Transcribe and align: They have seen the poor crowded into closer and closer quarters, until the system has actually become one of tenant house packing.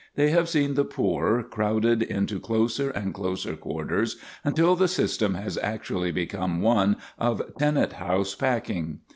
They 0.15 0.31
have 0.31 0.49
seen 0.49 0.73
the 0.73 0.83
poor 0.83 1.43
crowded 1.43 2.01
into 2.01 2.39
closer 2.39 2.89
and 2.89 3.13
closer 3.13 3.55
quarters, 3.55 4.17
until 4.43 4.75
the 4.75 4.87
system 4.87 5.35
has 5.35 5.59
actually 5.59 6.11
become 6.11 6.59
one 6.59 6.95
of 7.19 7.39
tenant 7.59 7.93
house 7.93 8.33
packing. 8.33 9.01